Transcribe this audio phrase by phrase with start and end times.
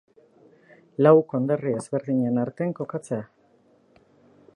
[1.07, 3.21] Lau konderri ezberdinen artean kokatzen da.